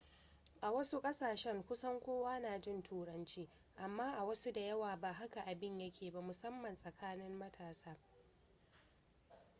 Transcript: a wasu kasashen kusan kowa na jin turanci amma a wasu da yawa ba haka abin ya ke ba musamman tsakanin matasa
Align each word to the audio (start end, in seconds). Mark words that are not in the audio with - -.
a 0.61 0.71
wasu 0.71 1.01
kasashen 1.01 1.63
kusan 1.63 1.99
kowa 1.99 2.39
na 2.39 2.59
jin 2.59 2.83
turanci 2.83 3.49
amma 3.77 4.13
a 4.17 4.23
wasu 4.25 4.51
da 4.51 4.61
yawa 4.61 4.95
ba 4.97 5.13
haka 5.13 5.41
abin 5.45 5.79
ya 5.79 5.91
ke 5.91 6.11
ba 6.11 6.21
musamman 6.21 6.75
tsakanin 6.75 7.37
matasa 7.39 7.97